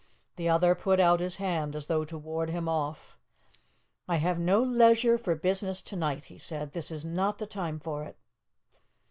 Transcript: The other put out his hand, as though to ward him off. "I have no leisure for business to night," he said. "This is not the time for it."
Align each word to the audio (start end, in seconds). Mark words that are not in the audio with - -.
The 0.35 0.49
other 0.49 0.73
put 0.73 0.99
out 0.99 1.19
his 1.19 1.35
hand, 1.37 1.75
as 1.75 1.85
though 1.85 2.03
to 2.05 2.17
ward 2.17 2.49
him 2.49 2.67
off. 2.67 3.19
"I 4.07 4.15
have 4.15 4.39
no 4.39 4.59
leisure 4.59 5.19
for 5.19 5.35
business 5.35 5.79
to 5.83 5.95
night," 5.95 6.23
he 6.23 6.39
said. 6.39 6.71
"This 6.71 6.89
is 6.89 7.05
not 7.05 7.37
the 7.37 7.45
time 7.45 7.79
for 7.79 8.03
it." 8.05 8.17